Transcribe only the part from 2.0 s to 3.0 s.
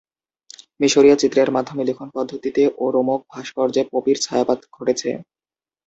পদ্ধতিতে ও